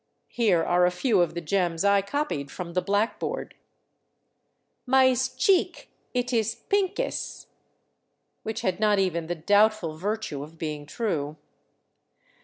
Here 0.29 0.63
are 0.63 0.87
a 0.87 0.89
few 0.89 1.21
of 1.21 1.35
the 1.35 1.41
gems 1.41 1.85
I 1.85 2.01
copied 2.01 2.49
from 2.49 2.73
the 2.73 2.81
blackboard:" 2.81 3.53
Mys 4.87 5.29
cheek 5.29 5.91
it 6.11 6.33
is 6.33 6.55
pinkes 6.55 7.45
"—which 8.41 8.61
had 8.61 8.79
not 8.79 8.97
even 8.97 9.27
the 9.27 9.35
doubtful 9.35 9.95
virtue 9.95 10.41
of 10.41 10.57
being 10.57 10.87
true. 10.87 11.37